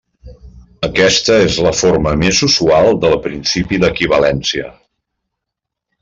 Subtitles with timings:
[0.87, 4.71] Aquesta és la forma més usual del principi d'equivalència.